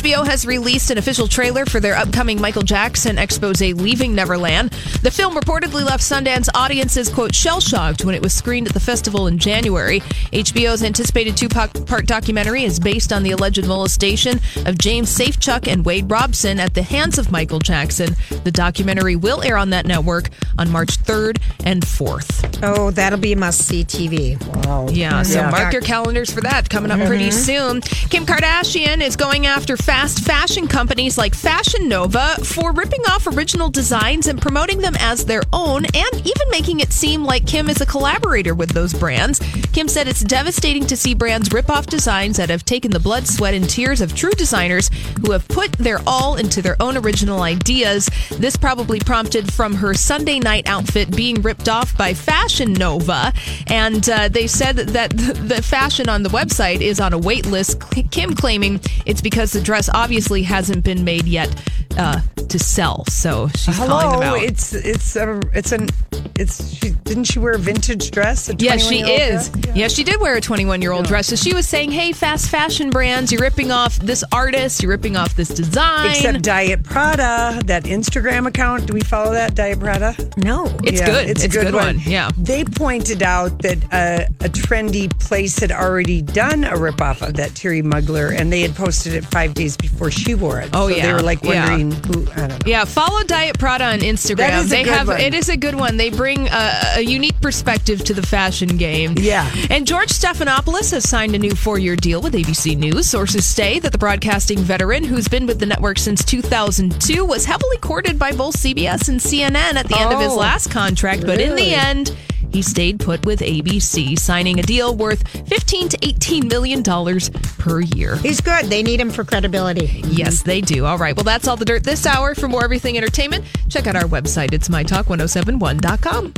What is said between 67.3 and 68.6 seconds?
wear a vintage dress? A